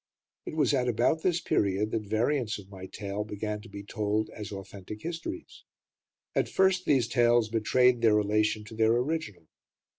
[0.47, 4.31] It was at about this period that variants of my tale began to be told
[4.31, 5.63] as authentic histories.
[6.33, 9.45] At first, these tales betrayed their relation to their original.